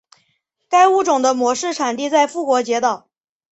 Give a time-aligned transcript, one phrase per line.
[0.67, 3.07] 该物种的模式产地在复活节岛。